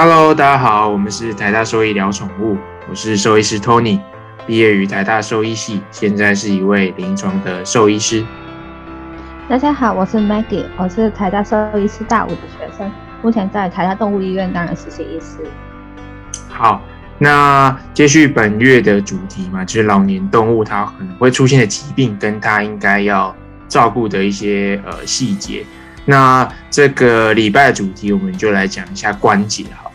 [0.00, 2.56] Hello，大家好，我们是台大兽医聊宠物，
[2.88, 3.98] 我是兽医师 Tony，
[4.46, 8.24] 毕业于台大兽医系，现在是一位临床的兽医师。
[9.48, 12.88] 大家好，我是 Maggie，我是台大兽医师大五的学生，
[13.22, 15.38] 目前在台大动物医院担任实习医师。
[16.48, 16.80] 好，
[17.18, 23.34] 那接续本月的主题嘛，就是老年动物它可能会出现的疾病，跟它应该要
[23.66, 25.66] 照顾的一些呃细节。
[26.04, 29.87] 那这个礼拜的主题，我们就来讲一下关节好了。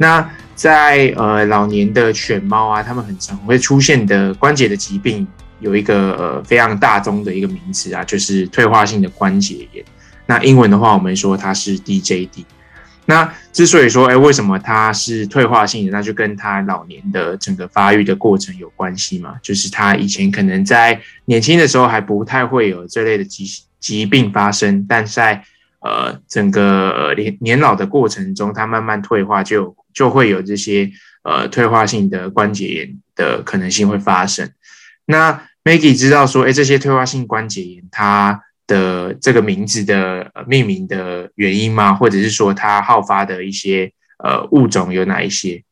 [0.00, 9.84] 那在呃老年的犬猫啊，它们很常会出现的关节的疾病，有一个呃非常大宗的一个名词啊，就是退化性的关节炎。
[10.24, 12.46] 那英文的话，我们说它是 DJD。
[13.04, 15.92] 那之所以说，哎，为什么它是退化性的？
[15.92, 19.34] 那就跟它老年的整个发育的过程有关系嘛。
[19.42, 23.44] 就是它以前可能在年轻的时候还不太会有这类的疾
[23.78, 25.42] 疾病发生，但在
[25.80, 30.90] 呃整个年年老的过程中，它慢慢退化，就就会有这些
[31.22, 34.50] 呃退化性的关节炎的可能性会发生。
[35.06, 38.42] 那 Maggie 知道说，哎，这些退化性关节炎它。
[38.70, 41.92] 的这个名字的命名的原因吗？
[41.92, 45.64] 或者是说它好发的一些呃物种有哪一些？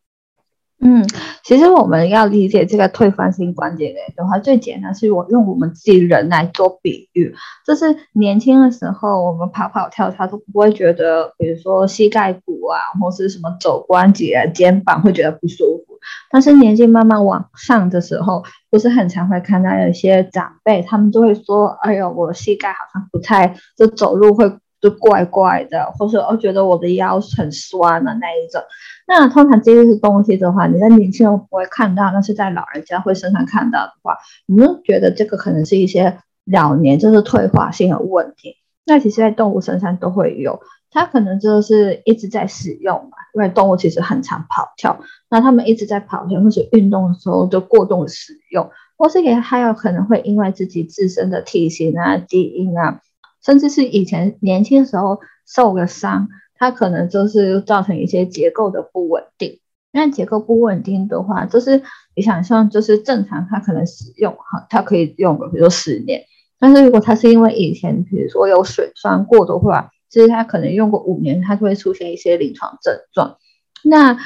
[0.81, 1.05] 嗯，
[1.43, 7.35] 其实我们要理解这个退化性关节炎的话，最简单是我用我们自己人来做比喻，
[7.67, 15.99] 就是年轻的时候我们跑跑跳跳都不会觉得，比如说膝盖骨啊，或是什么肘关节、肩膀会觉得不舒服。
[16.31, 24.49] 但是年纪慢慢往上的时候，不是很常会看到有一些长辈，他们就会说：“哎呦，我膝盖好像不太，就走路会
[24.81, 28.63] 就怪怪的，或者我觉得我的腰很酸的那一种。”
[29.07, 38.57] 那通常这些东西的话，你在年轻人不会看到，但是在老人家会身上看到的话，你们觉得这个可能是一些老年就是退化性的问题。
[38.85, 44.99] 那其实，在动物身上都会有，它可能就是一直在使用嘛，因为动物其实很常跑跳，
[45.31, 53.01] 那他们一直在跑跳或者运动的时候就过度使用，或是也还有可能会因为自己自身的体型啊、基因啊，
[53.49, 56.29] 甚至是以前年轻时候受个伤。
[56.61, 59.61] 它可能就是造成一些结构的不稳定。
[59.93, 61.81] 那结构不稳定的话，就是
[62.17, 66.25] 你想象，就是正常它可能使用哈，它可以用个比如说十年。
[66.59, 73.37] 但是如果它是因为以前比如说有水酸过的话，其实它可能用过五年，它就会出现一些临床症状。
[73.85, 74.19] 那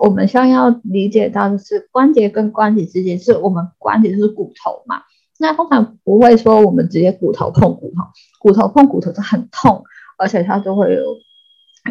[0.00, 5.02] 我们需要理解到的是，关节跟关节之间是我们关节是骨头嘛？
[5.40, 8.04] 那通常不会说我们直接骨头碰骨头，
[8.38, 9.82] 骨头碰骨头是很痛，
[10.16, 11.02] 而且它就会有。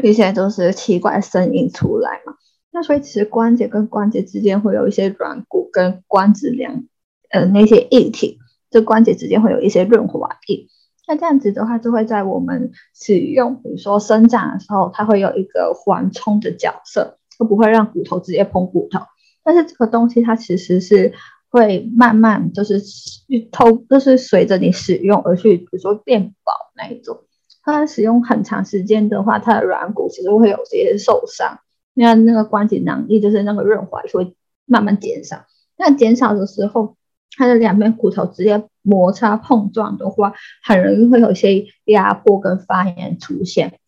[0.04, 2.36] 一些就是奇怪声音出来嘛，
[2.72, 6.84] 那所以其实关节跟关节之间会有一些软骨跟关节梁，
[7.32, 8.38] 呃那些液体，
[8.70, 10.68] 这关节之间会有一些润滑液。
[11.08, 19.00] 那这样子的话，就会在我们使用，比如说生长的时候，它会有一个缓冲的角色，就不会让骨头直接碰骨头。
[19.44, 21.14] 但是这个东西它其实是
[21.50, 27.20] 会慢慢就是去偷，就是随着你使用而去，比如说变薄那一种。
[27.62, 31.60] 它使用很长时间的话，它的软骨其实会有些受伤。
[31.94, 35.46] 那那个关节囊液就是那个润滑会慢慢减少。
[35.78, 36.96] 那减少的时候，
[37.38, 40.34] 它的两边骨头直接摩擦碰撞的话，
[40.64, 43.80] 很容易会有一些压迫跟发炎出现。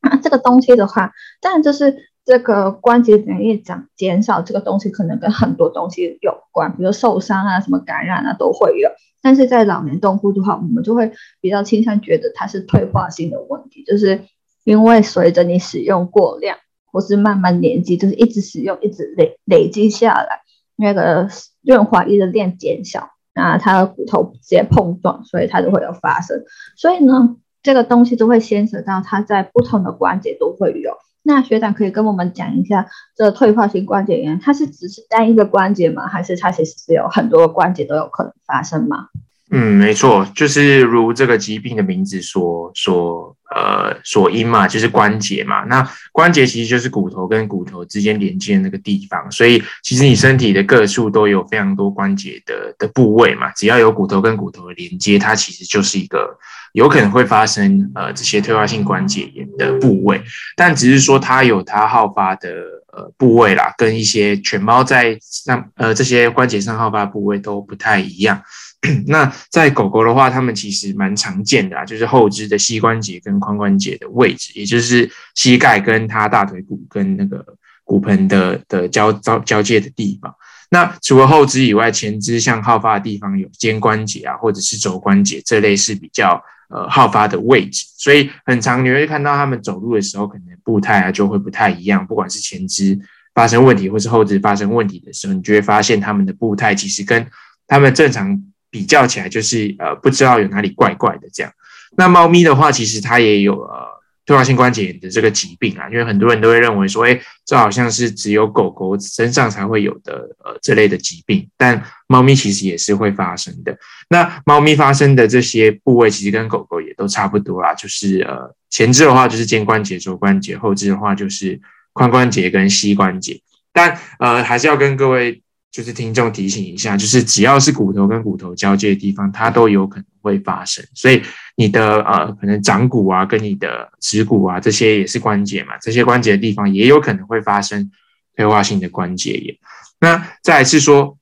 [0.00, 8.90] 那这个东西的话，当然就是这个关节粘液长减少，这个东西可能跟很多东西有关，比如受伤啊、什么感染啊都会有。
[9.20, 14.22] 但是在老年动物的话，我们就会比较倾向觉得它是退化性的问题，就是
[14.64, 16.56] 因为随着你使用过量，
[16.90, 20.40] 或是慢慢年纪，就是一直使用，一直累累积下来，
[20.76, 21.28] 那个
[21.62, 26.42] 润滑液的量减小，那它的骨头直接碰撞，所以它就会有发生。
[26.76, 30.96] 所以呢，这个东西都会牵扯到它在不同的关节都会有。
[31.26, 32.86] 那学长可以跟我们讲一下，
[33.16, 36.06] 这退化性关节炎，它是只是单一个关节吗？
[36.06, 39.08] 还是它其实是有很多关节都有可能发生吗？
[39.50, 45.62] 嗯，没错，就是如这个疾病的名字所所呃所因嘛，就是关节嘛。
[45.64, 53.50] 那关节其实就是骨头跟骨头之间连接的那个地方，所以其实你身体的各处都有非常多关节的的部位嘛。
[53.52, 56.36] 只要有骨头跟骨头的连接，它其实就是一个
[56.74, 60.22] 有可能会发生呃这些退化性关节炎的部位。
[60.56, 62.50] 但只是说它有它好发的
[62.92, 68.42] 呃部位啦，跟一些犬猫在上呃这些关节上好发部位都不太一样。
[69.06, 77.42] 那在狗狗的话，它们其实蛮常见的啊，就是后肢的膝关节跟髋关节的位置，也就是膝盖跟它大腿骨跟那个
[77.84, 80.34] 骨盆的的交交交界的地方。
[80.70, 92.98] 那除了后肢以外，前肢像好发的地方有肩关节啊，或者是肘关节这类是比较呃好发的位置，所以很常你会看到他们走路的时候，可能步态啊就会不太一样，不管是前肢
[93.34, 97.26] 发生问题，或是后肢发生问题的时候，你就会发现他们的步态其实跟
[97.66, 101.52] 他们正常比较起来，就是呃不知道有哪里怪怪的这样。
[101.96, 103.94] 那猫咪的话，其实它也有呃。
[104.26, 113.76] 退化性关节炎的这个疾病啊，因为很多人都会认为说，哎，这好像是只有狗狗身上才会有的呃这类的疾病，但猫咪其实也是会发生的。
[114.08, 121.60] 那猫咪发生的这些部位，其实跟狗狗也都差不多啦，就是呃前肢的话就是肩关节、肘关节，后肢的话就是
[121.92, 123.40] 髋关节跟膝关节。
[123.72, 131.22] 但呃还是要跟各位就是听众提醒一下，就是只要是骨头跟骨头交接的地方，它都有可能会发生，所以。
[131.56, 137.92] 你的呃，可能掌骨啊，跟你的指骨啊，这些也是关节嘛，这些关节的地方也有可能会发生
[138.34, 139.56] 退化性的关节炎。
[140.00, 141.16] 那再来是说，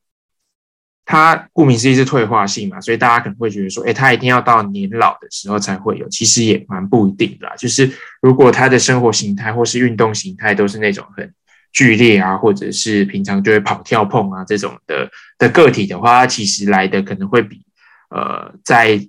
[1.04, 7.52] 它顾名思义是退化性嘛，所以大家可能会觉得说，哎，它一定要到年老的时候才会有，其实也蛮不一定的。
[7.58, 11.30] 就是如果他的生活形态或是运动形态都是那种很
[11.74, 17.60] 剧烈啊，或者是平常就会跑跳碰啊这种的的个体的话，它其实来的可能会比
[18.14, 19.00] 呃在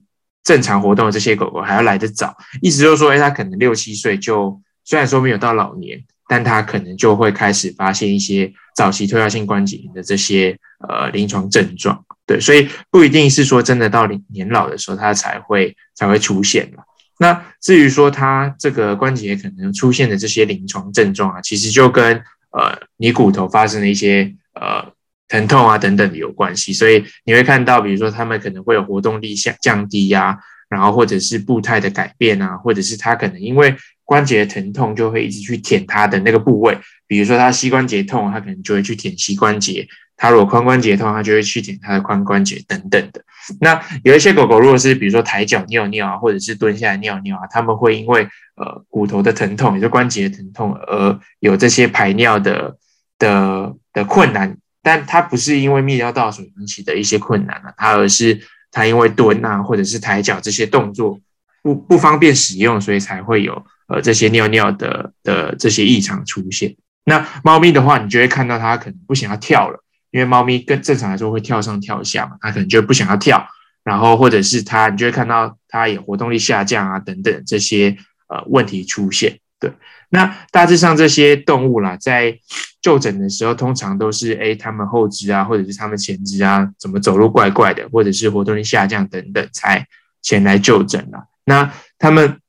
[0.44, 10.58] 正常活动的这些狗狗还要来得早，意思就是说，哎，它可能六七岁就虽然说没有到老年，但它可能就会开始发现一些早期退化性关节炎的这些
[10.88, 16.84] 呃临床症状，对，所以不一定是说真的到年老的时候它才会才会出现了。
[17.20, 22.18] 那至于说它这个关节可能出现的这些临床症状啊，其实就跟
[22.52, 24.93] 呃你骨头发生的一些呃。
[25.34, 30.38] 疼痛啊等等的有关系，所以你会看到，比如说他们可能会有活动力下降低呀，
[30.70, 33.76] 然后或者是步态的改变啊，或者是他可能因为
[34.06, 36.78] 关节疼痛就会一直去舔他的那个部位，
[37.08, 43.24] 比如说他膝关节痛，他可能就会去舔膝关节；他如果髋关节痛，他就会去舔他的髋关节等等的。
[43.60, 48.22] 那有一些狗狗，如果是比如说抬脚尿尿啊，或者是蹲下来尿尿啊，他们会因为
[48.56, 52.78] 呃骨头的疼痛，也就关节疼痛而有这些排尿的
[53.18, 54.56] 的的困难。
[54.84, 58.40] 但它不是因为泌尿道所引起的一些困难啊，它而是
[58.70, 61.20] 它因为蹲啊或者是抬脚这些动作
[61.64, 66.76] 不不方便使用，所以才会有呃这些尿尿的的这些异常出现。
[67.06, 69.82] 那猫咪的话，你就会看到它可能不想要跳了，
[70.12, 73.48] 因为猫咪跟正常来说会跳上跳下嘛，它可能就不想要跳，
[73.84, 77.98] 然后或者是它，你就会看到它也活动力下降啊等等这些
[78.28, 79.40] 呃问题出现。
[79.64, 79.72] 对，
[80.10, 82.38] 那大致上这些动物啦，在
[82.82, 89.88] 就诊的时候，通常都是哎，他们后肢啊，或者是他们前肢啊，怎么走路怪怪的，或者是活动力下降等等，才
[90.22, 91.30] 前来就诊了。
[91.46, 92.42] 那他们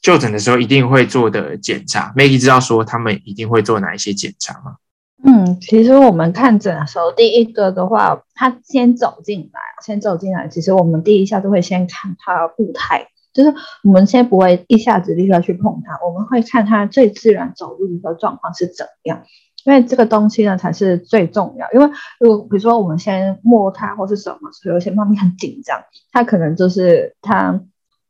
[0.00, 4.76] 就诊的时候，一定会做的检查，Maggie 知道说他们一定会做哪一些检查吗？
[5.24, 13.06] 嗯，其实我们看诊的时候，第一个的话，他先走进来，先走进来，其实我们第一下都会先看他步态。
[13.32, 19.22] 就是我们先不会一下子立刻去碰它，我们会看它最自然走路的一个状况是怎样，
[19.64, 21.66] 因为这个东西呢才是最重要。
[21.72, 21.90] 因为
[22.20, 25.82] 如果比如说我们先摸它或是什么，所以有些猫咪很紧张，
[26.12, 27.58] 它可能就是它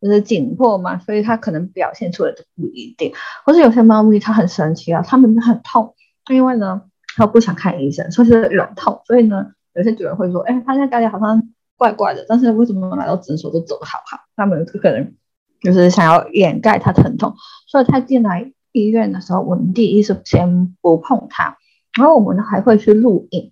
[0.01, 3.13] 就是紧迫嘛，所以它可能表现出来的不一定。
[3.45, 5.95] 或是有些猫咪它很神奇啊，它们很痛，
[6.31, 6.83] 因为呢
[7.17, 11.51] 它不想看医生，说是忍痛，所以呢有些主人会说，哎，它在家里好像。
[11.83, 14.21] 怪怪的，但是为什么来到诊所都走得好好？
[14.37, 15.13] 他们可能
[15.61, 17.35] 就是想要掩盖他疼痛，
[17.67, 21.57] 所以他进来医院的时候，我们第一是先不碰他，
[21.99, 23.51] 然后我们还会去录影。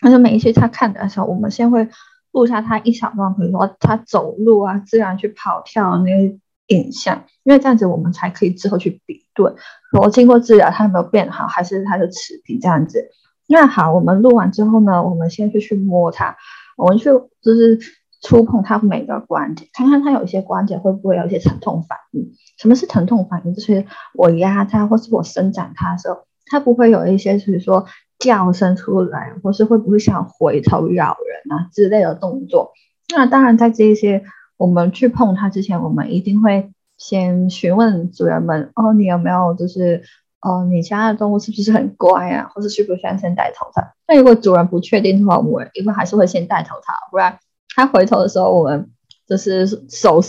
[0.00, 1.86] 但是每一次他看的时候，我们先会
[2.32, 6.38] 录下他一小段，比如说他走路啊，自然去跑跳那些
[6.68, 9.52] 影像，因为这样子我们才可以之后去比对，
[9.92, 13.10] 说经过治疗他有没有变好，还是他的持平这样子。
[13.46, 16.36] 那好，我们录完之后呢，我们先去去摸他。
[16.78, 17.10] 我们去
[17.42, 17.78] 就是
[18.22, 22.32] 触碰它每个关节，看看它有一些关节会不会有一些疼痛反应。
[22.56, 23.52] 什么是疼痛反应？
[23.52, 27.84] 就是我压它或是我伸展它的时候，它不会有一些，比如说
[28.18, 32.72] 叫声出来，或是会不会想回头咬人啊之类的动作。
[33.10, 34.22] 那当然，在这些
[34.56, 40.02] 我们去碰它之前，我们一定会先询问主人们：哦，你有没有就是？
[40.40, 42.48] 哦，你家的动物是不是很乖啊？
[42.54, 43.94] 或是需不需要先带头它？
[44.06, 47.36] 那如果主人不确定的话，我们一般还是会先带头它，不然
[47.74, 48.88] 它回头的时候，我们
[49.26, 50.20] 就是手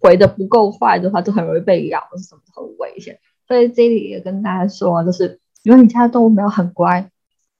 [0.00, 3.18] 回的不够快的话，就很容易被咬，或是什么很危险。
[3.46, 7.10] 所以这里也跟大家说，就是如果你家的动物没有很乖，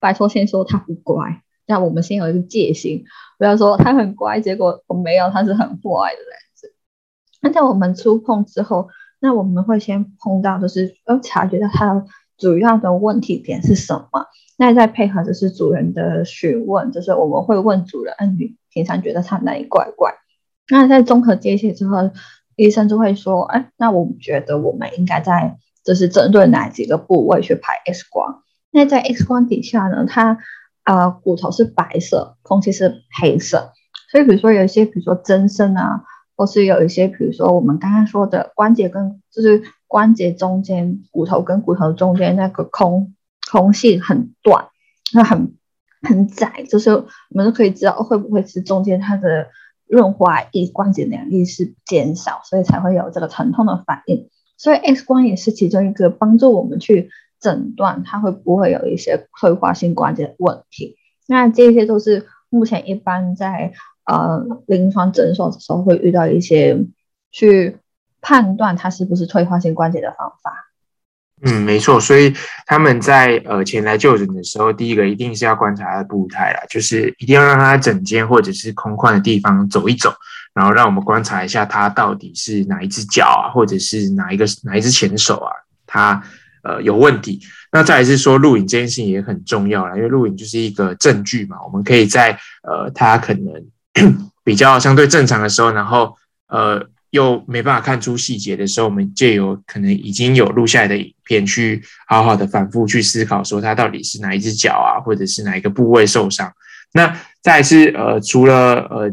[0.00, 3.04] 拜托先说它不乖，那我们先有一个戒心，
[3.36, 6.74] 不要说它很乖，结果我没有，它是很坏的样子。
[7.42, 8.88] 那在我们触碰之后。
[9.20, 12.04] 那我们会先碰到，就是要察觉到它
[12.36, 14.26] 主要的问题点是什么。
[14.56, 20.14] 那再配合就是主人的询问，就是我们会问主人，嗯，你平常觉得它哪里怪怪？
[20.68, 22.10] 那在综合这些之后，
[22.56, 28.42] 医生就会说，哎，那我们觉得我们应该在就是针对哪几个部位去拍 X 光？
[28.70, 30.38] 那在 X 光底下呢，它
[30.84, 33.72] 呃骨头是白色，空气是黑色，
[34.10, 36.02] 所以比如说有一些，比如说增生啊，
[36.38, 43.14] 或是有一些，比如说我们刚刚说的关节跟就是关节中间骨头跟骨头中间那个空
[43.50, 44.68] 空隙很短，
[45.12, 45.54] 那很
[46.00, 49.48] 很窄，就是我们都可以知道会不会是中间它的。
[49.90, 54.28] 润滑液关节能力是减少，所以才会有这个疼痛的反应。
[54.58, 57.08] 所以 X 光也是其中一个帮助我们去
[57.40, 60.96] 诊断它会不会有一些退化性关节的问题。
[61.26, 63.72] 那这些都是目前一般在
[64.08, 66.76] 呃临床诊所的时候会遇到一些
[67.30, 67.76] 去
[68.20, 70.64] 判断它是不是退化性关节的方法。
[71.42, 72.34] 嗯，没错，所以
[72.66, 80.12] 他们在呃前来就诊的时候，第一个一定是要观察他的步态啦，就是一定要让他整间或者是空旷的地方走一走，
[80.52, 85.52] 然后让我们观察一下他到底是哪一只脚啊，或者是哪一个哪一只前手啊，
[85.86, 86.20] 他
[86.64, 87.40] 呃有问题。
[87.70, 93.64] 那再来是说录影这件事情也很重要啦，因为录影就是一个证据嘛，我们可以在呃他可能
[94.44, 96.16] 比较相对正常的时候，然后
[96.48, 96.88] 呃。
[97.10, 106.52] 又没办法看出细节的时候，我们借由可能已经有录下来的影片，去好好的反复去思考，说他到底是哪一只脚啊，或者是哪一个部位受伤。
[106.92, 109.10] 那再是呃，除了呃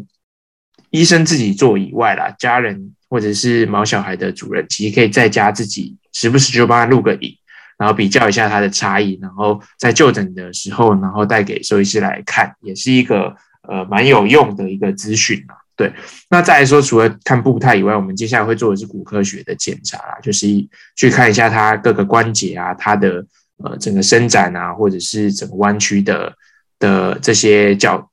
[0.90, 7.34] 医生自己做以外啦，家人或者是毛小孩的主人，其实可以在家自己时不时就帮他录个影，
[7.78, 13.34] 然后比较一下他的差异，然后在就诊的时候，然后带给兽医师来看，也是一个
[13.68, 15.56] 呃蛮有用的一个资讯啊。
[15.78, 15.92] 对，
[16.30, 20.48] 那再来说，除了看步态以外，我们接下来会做的是骨科学的检查啦，就是
[20.96, 23.26] 去看一下它各个关节啊，它的
[23.62, 26.34] 呃整个伸展啊，或者是整个弯曲的
[26.80, 28.10] 的这些角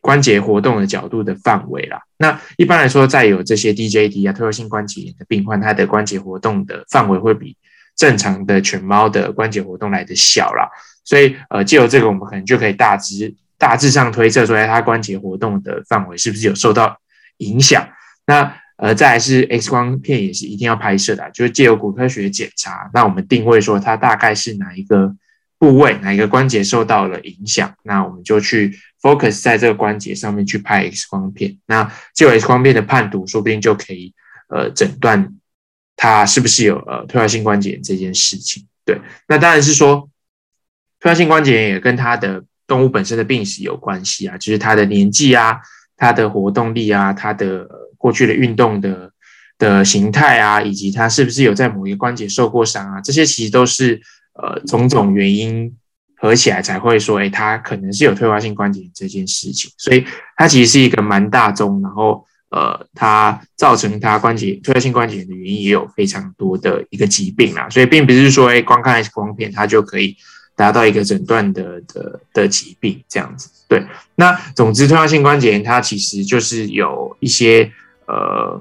[0.00, 2.02] 关节活动的角度的范围啦。
[2.18, 7.56] 那一般来说，在有这些 DJD 啊退化性关节炎的病患，他的关节活动的范围会比
[7.94, 10.68] 正常的犬猫的关节活动来的小啦。
[11.04, 13.32] 所以呃，借由这个，我们可能就可以大致。
[13.58, 17.00] 大致上推测出来，它关节活动的范围是不是有受到
[17.38, 17.88] 影响？
[18.26, 25.16] 那呃，再来是 X 光片也是一定要拍摄的，就是借由骨科学检查，那我们定位说它大概是哪一个
[25.58, 31.56] 部位、哪一个关节受到了影响，那我们就去 focus 在这个关节上面去拍 X 光片。
[31.66, 34.12] 那借由 X 光片的判读，说不定就可以
[34.50, 35.34] 呃诊断
[35.96, 38.66] 它是不是有呃退化性关节炎这件事情。
[38.84, 40.10] 对，那当然是说
[41.00, 45.56] 退化性关节炎也跟它的动物本身的病史有关系啊，就是它的年纪啊，
[45.96, 49.12] 它的活动力啊，它的过去的运动的
[49.56, 54.00] 的形态啊，以及它是不是有在某一个关节受过伤啊，这些其实都是
[54.34, 55.76] 呃种种原因
[56.16, 59.70] 合起来才会说，哎，它可能是有退化性关节这件事情。
[59.78, 60.04] 所以
[60.36, 70.16] 它其实是一个蛮大宗，然后呃，它造成它关节退化性关节炎的原因也有非常多的一个疾病啊，所以并不是说，哎，光看 X 光片它就可以。
[70.56, 73.86] 达到一个诊断的的的疾病这样子，对。
[74.14, 77.70] 那总之，退化性关节炎它其实就是有一些
[78.06, 78.58] 呃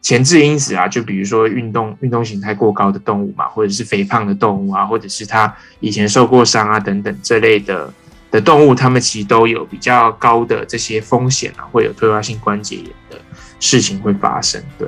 [0.00, 7.92] 前置因子啊，就比如说运动运动形态过高的动物嘛，或者是肥胖的动物啊，或者是它以前受过伤啊等等这类的
[8.30, 13.18] 的动物，它们其实都有比较高的这些风险啊，会有退化性关节炎的
[13.58, 14.62] 事情会发生。
[14.78, 14.86] 对，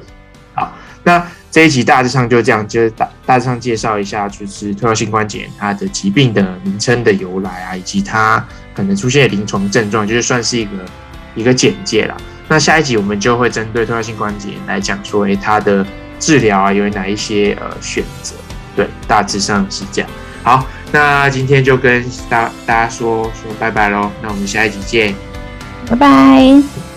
[1.03, 1.25] 那。
[1.51, 10.73] 这一集大致上就这样，就是大大致上介绍一下，就是退化性关节炎它的疾病的名称的由来啊，以及它可能出现的临床症状，就是算是一个
[11.35, 12.15] 一个简介啦。
[12.49, 15.85] 那下一集我们就会针对退化性关节炎来讲说，诶，它的
[16.21, 18.35] 治疗啊有哪一些呃选择？
[18.77, 20.11] 对，大致上是这样。
[20.43, 24.11] 好，那今天就跟大大家说说拜拜喽。
[24.23, 25.15] 那我们下一集见，
[25.89, 26.88] 拜拜。